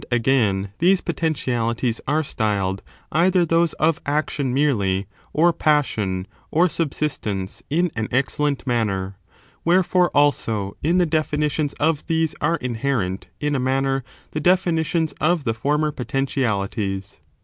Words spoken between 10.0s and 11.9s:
also, in the definitions